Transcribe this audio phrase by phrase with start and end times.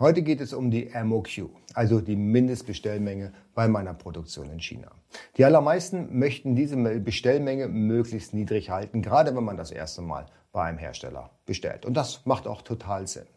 [0.00, 4.90] Heute geht es um die MOQ, also die Mindestbestellmenge bei meiner Produktion in China.
[5.36, 10.64] Die allermeisten möchten diese Bestellmenge möglichst niedrig halten, gerade wenn man das erste Mal bei
[10.64, 11.86] einem Hersteller bestellt.
[11.86, 13.28] Und das macht auch total Sinn.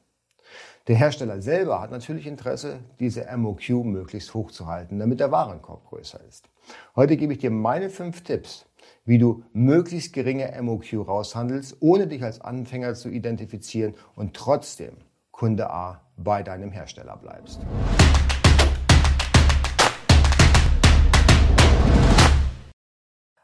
[0.88, 5.86] Der Hersteller selber hat natürlich Interesse, diese MOQ möglichst hoch zu halten, damit der Warenkorb
[5.86, 6.50] größer ist.
[6.96, 8.66] Heute gebe ich dir meine fünf Tipps,
[9.06, 14.96] wie du möglichst geringe MOQ raushandelst, ohne dich als Anfänger zu identifizieren und trotzdem
[15.30, 17.62] Kunde A bei deinem Hersteller bleibst.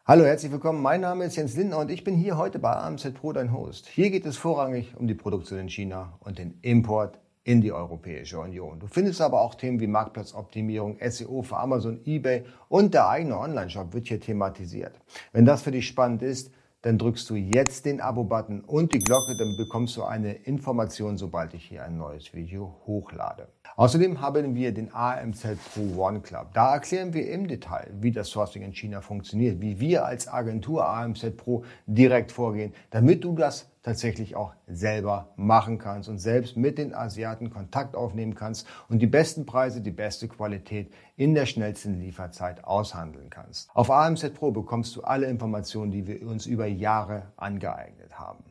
[0.05, 0.81] Hallo, herzlich willkommen.
[0.81, 3.87] Mein Name ist Jens Lindner und ich bin hier heute bei AMZ Pro, dein Host.
[3.87, 8.39] Hier geht es vorrangig um die Produktion in China und den Import in die Europäische
[8.39, 8.79] Union.
[8.79, 13.93] Du findest aber auch Themen wie Marktplatzoptimierung, SEO für Amazon, eBay und der eigene Online-Shop
[13.93, 14.99] wird hier thematisiert.
[15.31, 16.51] Wenn das für dich spannend ist,
[16.83, 21.53] dann drückst du jetzt den Abo-Button und die Glocke, dann bekommst du eine Information, sobald
[21.53, 23.47] ich hier ein neues Video hochlade.
[23.77, 26.49] Außerdem haben wir den AMZ Pro One Club.
[26.53, 30.85] Da erklären wir im Detail, wie das Sourcing in China funktioniert, wie wir als Agentur
[30.85, 36.77] AMZ Pro direkt vorgehen, damit du das tatsächlich auch selber machen kannst und selbst mit
[36.77, 41.99] den Asiaten Kontakt aufnehmen kannst und die besten Preise, die beste Qualität in der schnellsten
[41.99, 43.69] Lieferzeit aushandeln kannst.
[43.73, 48.45] Auf AMZ Pro bekommst du alle Informationen, die wir uns über Jahre angeeignet haben.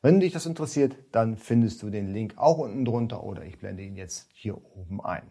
[0.00, 3.82] Wenn dich das interessiert, dann findest du den Link auch unten drunter oder ich blende
[3.82, 5.22] ihn jetzt hier oben ein.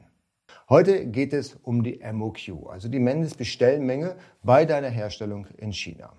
[0.70, 6.14] Heute geht es um die MOQ, also die Mindestbestellmenge bei deiner Herstellung in China.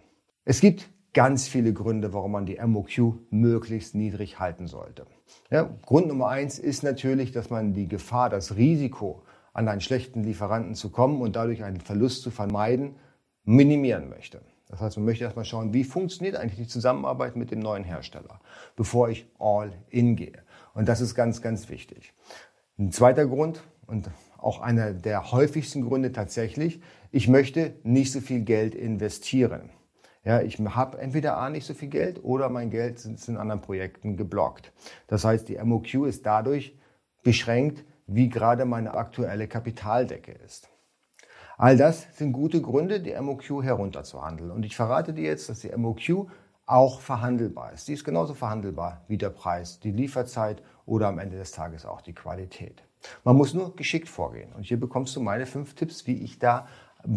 [0.44, 5.04] Es gibt ganz viele Gründe, warum man die MOQ möglichst niedrig halten sollte.
[5.50, 10.22] Ja, Grund Nummer eins ist natürlich, dass man die Gefahr, das Risiko, an einen schlechten
[10.22, 12.94] Lieferanten zu kommen und dadurch einen Verlust zu vermeiden,
[13.42, 14.42] minimieren möchte.
[14.68, 18.38] Das heißt, man möchte erstmal schauen, wie funktioniert eigentlich die Zusammenarbeit mit dem neuen Hersteller,
[18.76, 20.44] bevor ich all in gehe.
[20.72, 22.12] Und das ist ganz, ganz wichtig.
[22.78, 28.42] Ein zweiter Grund und auch einer der häufigsten Gründe tatsächlich, ich möchte nicht so viel
[28.42, 29.70] Geld investieren.
[30.24, 33.60] Ja, ich habe entweder A nicht so viel Geld oder mein Geld ist in anderen
[33.60, 34.72] Projekten geblockt.
[35.06, 36.76] Das heißt, die MOQ ist dadurch
[37.22, 40.68] beschränkt, wie gerade meine aktuelle Kapitaldecke ist.
[41.56, 44.50] All das sind gute Gründe, die MOQ herunterzuhandeln.
[44.50, 46.28] Und ich verrate dir jetzt, dass die MOQ
[46.66, 47.88] auch verhandelbar ist.
[47.88, 52.00] Die ist genauso verhandelbar wie der Preis, die Lieferzeit oder am Ende des Tages auch
[52.00, 52.82] die Qualität.
[53.24, 54.52] Man muss nur geschickt vorgehen.
[54.52, 56.68] Und hier bekommst du meine fünf Tipps, wie ich da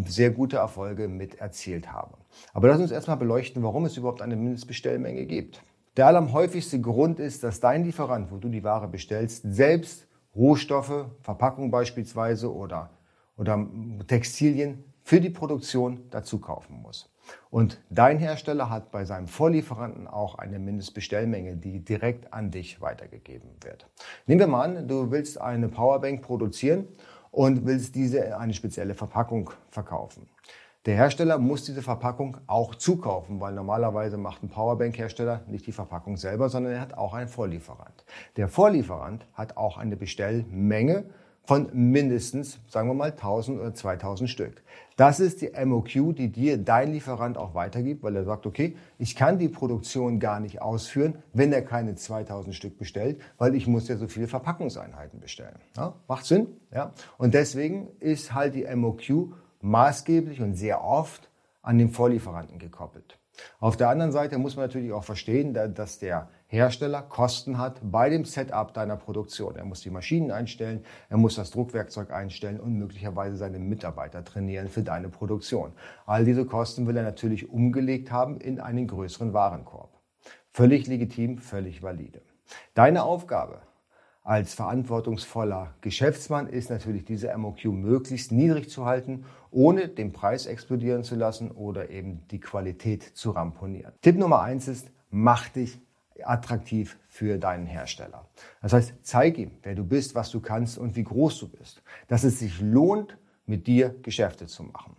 [0.06, 2.18] sehr gute Erfolge mit erzielt habe.
[2.54, 5.64] Aber lass uns erstmal beleuchten, warum es überhaupt eine Mindestbestellmenge gibt.
[5.98, 11.72] Der allerhäufigste Grund ist, dass dein Lieferant, wo du die Ware bestellst, selbst Rohstoffe, Verpackung
[11.72, 12.92] beispielsweise oder,
[13.36, 13.68] oder
[14.08, 17.10] Textilien für die Produktion dazu kaufen muss.
[17.50, 23.50] Und dein Hersteller hat bei seinem Vorlieferanten auch eine Mindestbestellmenge, die direkt an dich weitergegeben
[23.62, 23.88] wird.
[24.26, 26.88] Nehmen wir mal an, du willst eine Powerbank produzieren
[27.32, 30.30] und willst diese in eine spezielle Verpackung verkaufen.
[30.88, 36.18] Der Hersteller muss diese Verpackung auch zukaufen, weil normalerweise macht ein Powerbank-Hersteller nicht die Verpackung
[36.18, 38.04] selber, sondern er hat auch einen Vorlieferant.
[38.36, 41.06] Der Vorlieferant hat auch eine Bestellmenge
[41.44, 44.64] von mindestens, sagen wir mal, 1000 oder 2000 Stück.
[44.96, 49.16] Das ist die MOQ, die dir dein Lieferant auch weitergibt, weil er sagt, okay, ich
[49.16, 53.88] kann die Produktion gar nicht ausführen, wenn er keine 2000 Stück bestellt, weil ich muss
[53.88, 55.60] ja so viele Verpackungseinheiten bestellen.
[55.78, 56.48] Ja, macht Sinn?
[56.74, 56.92] Ja.
[57.20, 61.30] Und deswegen ist halt die MOQ maßgeblich und sehr oft
[61.62, 63.18] an den Vorlieferanten gekoppelt.
[63.60, 68.10] Auf der anderen Seite muss man natürlich auch verstehen, dass der Hersteller Kosten hat bei
[68.10, 69.56] dem Setup deiner Produktion.
[69.56, 74.68] Er muss die Maschinen einstellen, er muss das Druckwerkzeug einstellen und möglicherweise seine Mitarbeiter trainieren
[74.68, 75.72] für deine Produktion.
[76.06, 79.98] All diese Kosten will er natürlich umgelegt haben in einen größeren Warenkorb.
[80.52, 82.22] Völlig legitim, völlig valide.
[82.74, 83.62] Deine Aufgabe
[84.24, 91.04] als verantwortungsvoller Geschäftsmann ist natürlich diese MOQ möglichst niedrig zu halten, ohne den Preis explodieren
[91.04, 93.94] zu lassen oder eben die Qualität zu ramponieren.
[94.02, 95.80] Tipp Nummer eins ist, mach dich
[96.24, 98.28] attraktiv für deinen Hersteller.
[98.62, 101.82] Das heißt, zeig ihm, wer du bist, was du kannst und wie groß du bist.
[102.08, 103.18] Dass es sich lohnt,
[103.48, 104.96] mit dir Geschäfte zu machen.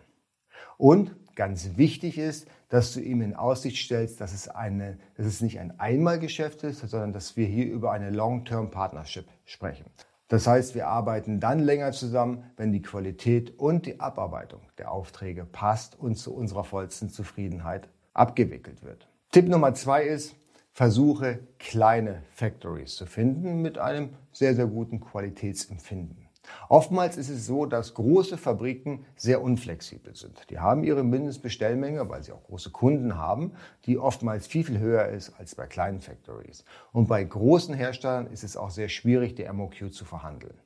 [0.76, 5.42] Und ganz wichtig ist, dass du ihm in Aussicht stellst, dass es, eine, dass es
[5.42, 9.84] nicht ein Einmalgeschäft ist, sondern dass wir hier über eine Long-Term Partnership sprechen.
[10.28, 15.44] Das heißt, wir arbeiten dann länger zusammen, wenn die Qualität und die Abarbeitung der Aufträge
[15.44, 19.06] passt und zu unserer vollsten Zufriedenheit abgewickelt wird.
[19.32, 20.34] Tipp Nummer zwei ist,
[20.72, 26.21] versuche kleine Factories zu finden mit einem sehr, sehr guten Qualitätsempfinden.
[26.68, 30.50] Oftmals ist es so, dass große Fabriken sehr unflexibel sind.
[30.50, 33.52] Die haben ihre Mindestbestellmenge, weil sie auch große Kunden haben,
[33.84, 36.64] die oftmals viel, viel höher ist als bei kleinen Factories.
[36.92, 40.58] Und bei großen Herstellern ist es auch sehr schwierig, die MOQ zu verhandeln.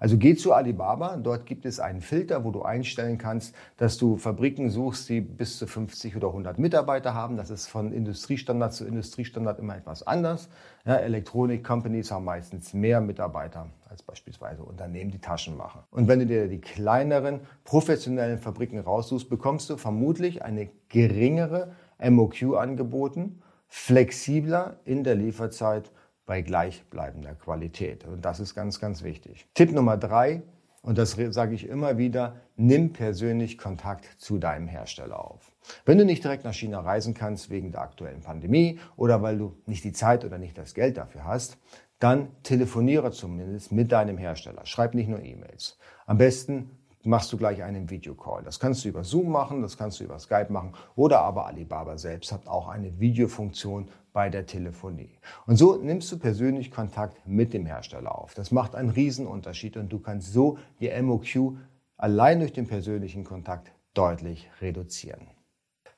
[0.00, 4.16] Also geh zu Alibaba, dort gibt es einen Filter, wo du einstellen kannst, dass du
[4.16, 7.36] Fabriken suchst, die bis zu 50 oder 100 Mitarbeiter haben.
[7.36, 10.48] Das ist von Industriestandard zu Industriestandard immer etwas anders.
[10.86, 15.82] Ja, Elektronik-Companies haben meistens mehr Mitarbeiter als beispielsweise Unternehmen, die Taschen machen.
[15.90, 21.72] Und wenn du dir die kleineren, professionellen Fabriken raussuchst, bekommst du vermutlich eine geringere
[22.02, 25.90] MOQ angeboten, flexibler in der Lieferzeit
[26.30, 28.04] bei gleichbleibender Qualität.
[28.04, 29.48] Und das ist ganz, ganz wichtig.
[29.54, 30.42] Tipp Nummer drei,
[30.80, 35.50] und das sage ich immer wieder, nimm persönlich Kontakt zu deinem Hersteller auf.
[35.84, 39.56] Wenn du nicht direkt nach China reisen kannst wegen der aktuellen Pandemie oder weil du
[39.66, 41.58] nicht die Zeit oder nicht das Geld dafür hast,
[41.98, 44.64] dann telefoniere zumindest mit deinem Hersteller.
[44.66, 45.78] Schreib nicht nur E-Mails.
[46.06, 46.70] Am besten
[47.02, 48.42] machst du gleich einen Videocall.
[48.42, 51.96] Das kannst du über Zoom machen, das kannst du über Skype machen oder aber Alibaba
[51.96, 55.18] selbst hat auch eine Videofunktion bei der Telefonie.
[55.46, 58.34] Und so nimmst du persönlich Kontakt mit dem Hersteller auf.
[58.34, 61.56] Das macht einen Riesenunterschied und du kannst so die MOQ
[61.96, 65.28] allein durch den persönlichen Kontakt deutlich reduzieren.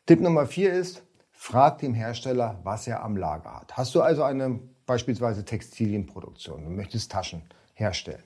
[0.06, 3.76] Tipp Nummer vier ist, frag dem Hersteller, was er am Lager hat.
[3.76, 7.42] Hast du also eine beispielsweise Textilienproduktion, du möchtest Taschen
[7.74, 8.22] herstellen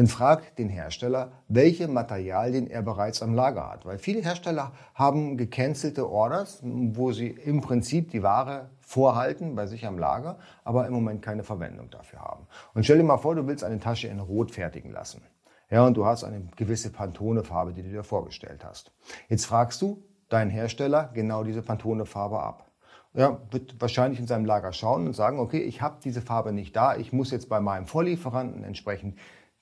[0.00, 3.84] dann frag den Hersteller, welche Materialien er bereits am Lager hat.
[3.84, 9.84] Weil viele Hersteller haben gecancelte Orders, wo sie im Prinzip die Ware vorhalten bei sich
[9.84, 12.46] am Lager, aber im Moment keine Verwendung dafür haben.
[12.72, 15.20] Und stell dir mal vor, du willst eine Tasche in Rot fertigen lassen.
[15.68, 18.92] Ja, und du hast eine gewisse Pantone-Farbe, die du dir vorgestellt hast.
[19.28, 22.70] Jetzt fragst du deinen Hersteller genau diese Pantone-Farbe ab
[23.12, 26.76] ja, wird wahrscheinlich in seinem Lager schauen und sagen, okay, ich habe diese Farbe nicht
[26.76, 29.18] da, ich muss jetzt bei meinem Vorlieferanten entsprechend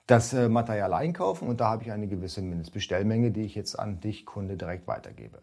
[0.08, 4.00] das äh, Material einkaufen und da habe ich eine gewisse Mindestbestellmenge, die ich jetzt an
[4.00, 5.40] dich, Kunde, direkt weitergebe.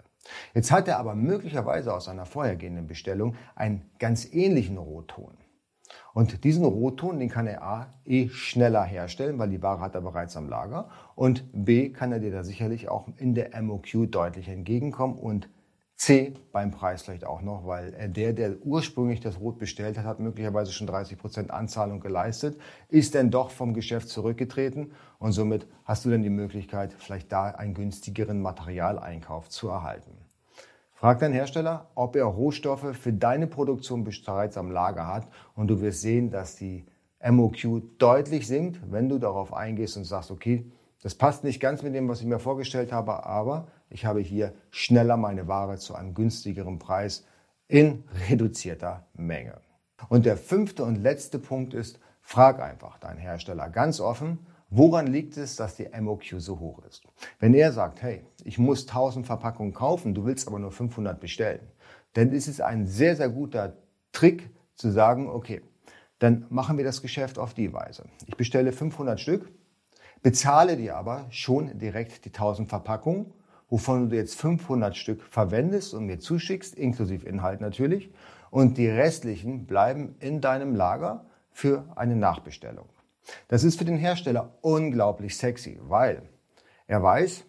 [0.53, 5.38] Jetzt hat er aber möglicherweise aus einer vorhergehenden Bestellung einen ganz ähnlichen Rotton.
[6.13, 10.01] Und diesen Rotton, den kann er A, eh schneller herstellen, weil die Ware hat er
[10.01, 10.89] bereits am Lager.
[11.13, 15.47] Und B, kann er dir da sicherlich auch in der MOQ deutlich entgegenkommen und
[15.95, 20.19] C beim Preis vielleicht auch noch, weil der, der ursprünglich das Rot bestellt hat, hat
[20.19, 22.59] möglicherweise schon 30 Prozent Anzahlung geleistet,
[22.89, 27.45] ist dann doch vom Geschäft zurückgetreten und somit hast du dann die Möglichkeit, vielleicht da
[27.45, 30.12] einen günstigeren Materialeinkauf zu erhalten.
[30.92, 35.80] Frag deinen Hersteller, ob er Rohstoffe für deine Produktion bereits am Lager hat und du
[35.80, 36.86] wirst sehen, dass die
[37.24, 40.69] MOQ deutlich sinkt, wenn du darauf eingehst und sagst, okay,
[41.01, 44.53] das passt nicht ganz mit dem, was ich mir vorgestellt habe, aber ich habe hier
[44.71, 47.25] schneller meine Ware zu einem günstigeren Preis
[47.67, 49.61] in reduzierter Menge.
[50.09, 55.37] Und der fünfte und letzte Punkt ist, frag einfach deinen Hersteller ganz offen, woran liegt
[55.37, 57.03] es, dass die MOQ so hoch ist.
[57.39, 61.67] Wenn er sagt, hey, ich muss 1000 Verpackungen kaufen, du willst aber nur 500 bestellen,
[62.13, 63.77] dann ist es ein sehr, sehr guter
[64.11, 65.61] Trick zu sagen, okay,
[66.19, 68.05] dann machen wir das Geschäft auf die Weise.
[68.25, 69.51] Ich bestelle 500 Stück,
[70.23, 73.33] bezahle dir aber schon direkt die 1000 Verpackungen
[73.69, 78.12] wovon du jetzt 500 Stück verwendest und mir zuschickst, inklusive Inhalt natürlich.
[78.51, 82.88] Und die restlichen bleiben in deinem Lager für eine Nachbestellung.
[83.47, 86.21] Das ist für den Hersteller unglaublich sexy, weil
[86.88, 87.45] er weiß,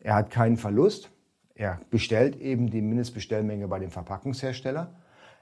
[0.00, 1.10] er hat keinen Verlust.
[1.54, 4.94] Er bestellt eben die Mindestbestellmenge bei dem Verpackungshersteller.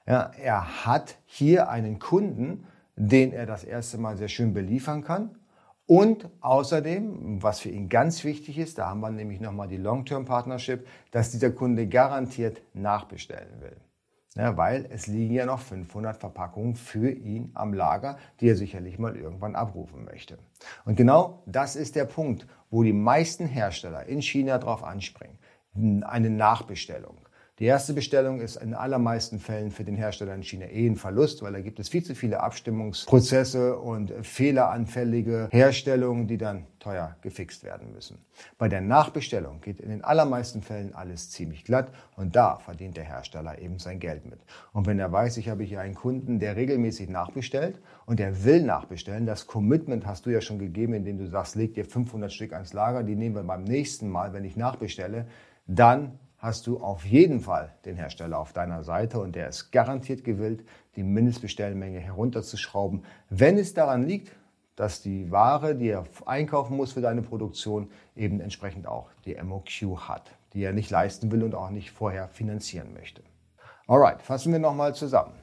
[0.06, 2.66] Ja, er hat hier einen Kunden,
[2.96, 5.39] den er das erste Mal sehr schön beliefern kann.
[5.90, 10.24] Und außerdem, was für ihn ganz wichtig ist, da haben wir nämlich nochmal die Long-Term
[10.24, 13.76] Partnership, dass dieser Kunde garantiert nachbestellen will.
[14.36, 19.00] Ja, weil es liegen ja noch 500 Verpackungen für ihn am Lager, die er sicherlich
[19.00, 20.38] mal irgendwann abrufen möchte.
[20.84, 25.40] Und genau das ist der Punkt, wo die meisten Hersteller in China drauf anspringen.
[26.04, 27.16] Eine Nachbestellung.
[27.60, 31.42] Die erste Bestellung ist in allermeisten Fällen für den Hersteller in China eh ein Verlust,
[31.42, 37.62] weil da gibt es viel zu viele Abstimmungsprozesse und fehleranfällige Herstellungen, die dann teuer gefixt
[37.62, 38.16] werden müssen.
[38.56, 43.04] Bei der Nachbestellung geht in den allermeisten Fällen alles ziemlich glatt und da verdient der
[43.04, 44.40] Hersteller eben sein Geld mit.
[44.72, 48.62] Und wenn er weiß, ich habe hier einen Kunden, der regelmäßig nachbestellt und der will
[48.62, 52.54] nachbestellen, das Commitment hast du ja schon gegeben, indem du sagst, leg dir 500 Stück
[52.54, 55.26] ans Lager, die nehmen wir beim nächsten Mal, wenn ich nachbestelle,
[55.66, 60.24] dann hast du auf jeden Fall den Hersteller auf deiner Seite und der ist garantiert
[60.24, 60.64] gewillt,
[60.96, 64.32] die Mindestbestellmenge herunterzuschrauben, wenn es daran liegt,
[64.74, 69.98] dass die Ware, die er einkaufen muss für deine Produktion, eben entsprechend auch die MOQ
[70.08, 73.22] hat, die er nicht leisten will und auch nicht vorher finanzieren möchte.
[73.86, 75.34] Alright, fassen wir nochmal zusammen.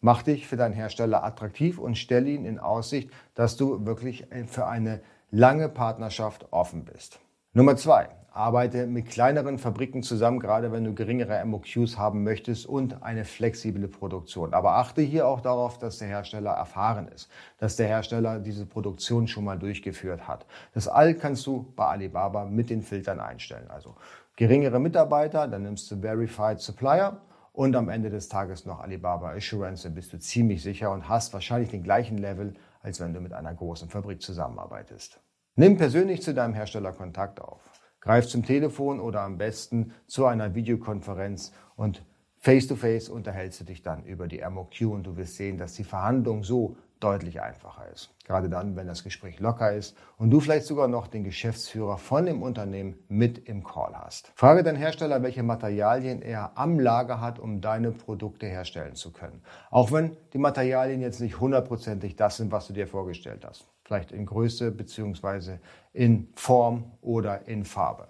[0.00, 4.66] Mach dich für deinen Hersteller attraktiv und stell ihn in Aussicht, dass du wirklich für
[4.66, 7.18] eine lange Partnerschaft offen bist.
[7.52, 13.02] Nummer zwei, arbeite mit kleineren Fabriken zusammen, gerade wenn du geringere MOQs haben möchtest und
[13.04, 14.52] eine flexible Produktion.
[14.54, 19.28] Aber achte hier auch darauf, dass der Hersteller erfahren ist, dass der Hersteller diese Produktion
[19.28, 20.46] schon mal durchgeführt hat.
[20.72, 23.70] Das all kannst du bei Alibaba mit den Filtern einstellen.
[23.70, 23.94] Also
[24.34, 27.20] geringere Mitarbeiter, dann nimmst du Verified Supplier
[27.52, 31.32] und am Ende des Tages noch Alibaba Assurance, dann bist du ziemlich sicher und hast
[31.34, 35.20] wahrscheinlich den gleichen Level, als wenn du mit einer großen Fabrik zusammenarbeitest.
[35.54, 37.60] Nimm persönlich zu deinem Hersteller Kontakt auf.
[38.04, 42.04] Greif zum Telefon oder am besten zu einer Videokonferenz und
[42.36, 45.84] face-to-face -face unterhältst du dich dann über die MOQ und du wirst sehen, dass die
[45.84, 48.14] Verhandlung so deutlich einfacher ist.
[48.24, 52.24] Gerade dann, wenn das Gespräch locker ist und du vielleicht sogar noch den Geschäftsführer von
[52.24, 54.32] dem Unternehmen mit im Call hast.
[54.34, 59.42] Frage deinen Hersteller, welche Materialien er am Lager hat, um deine Produkte herstellen zu können.
[59.70, 63.66] Auch wenn die Materialien jetzt nicht hundertprozentig das sind, was du dir vorgestellt hast.
[63.84, 65.60] Vielleicht in Größe beziehungsweise
[65.92, 68.08] in Form oder in Farbe.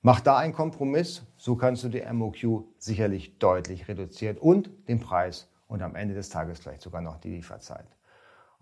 [0.00, 5.48] Mach da einen Kompromiss, so kannst du die MOQ sicherlich deutlich reduzieren und den Preis
[5.68, 7.86] und am Ende des Tages vielleicht sogar noch die Lieferzeit.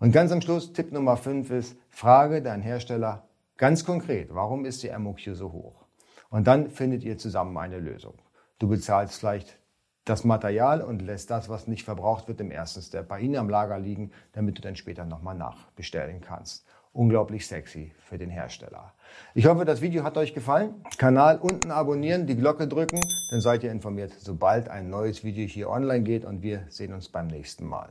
[0.01, 4.81] Und ganz am Schluss, Tipp Nummer 5 ist, frage deinen Hersteller ganz konkret, warum ist
[4.81, 5.85] die MOQ so hoch?
[6.31, 8.15] Und dann findet ihr zusammen eine Lösung.
[8.57, 9.59] Du bezahlst vielleicht
[10.05, 13.47] das Material und lässt das, was nicht verbraucht wird, im ersten Step bei Ihnen am
[13.47, 16.65] Lager liegen, damit du dann später nochmal nachbestellen kannst.
[16.93, 18.93] Unglaublich sexy für den Hersteller.
[19.35, 20.83] Ich hoffe, das Video hat euch gefallen.
[20.97, 25.69] Kanal unten abonnieren, die Glocke drücken, dann seid ihr informiert, sobald ein neues Video hier
[25.69, 27.89] online geht und wir sehen uns beim nächsten Mal.